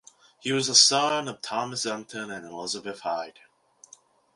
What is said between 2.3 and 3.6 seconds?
and Elizabeth Hyde.